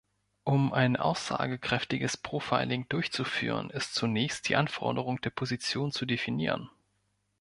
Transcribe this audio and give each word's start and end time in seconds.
Um 0.45 0.73
ein 0.73 0.97
aussagekräftiges 0.97 2.17
Profiling 2.17 2.89
durchzuführen, 2.89 3.69
ist 3.69 3.93
zunächst 3.93 4.49
die 4.49 4.55
Anforderung 4.55 5.21
der 5.21 5.29
Position 5.29 5.91
zu 5.91 6.07
definieren. 6.07 6.71